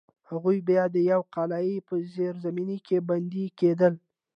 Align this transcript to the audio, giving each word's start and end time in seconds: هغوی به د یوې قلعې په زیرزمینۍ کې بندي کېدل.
هغوی 0.29 0.57
به 0.67 0.75
د 0.93 0.95
یوې 1.11 1.27
قلعې 1.35 1.75
په 1.87 1.95
زیرزمینۍ 2.13 2.77
کې 2.87 2.97
بندي 3.09 3.45
کېدل. 3.59 3.93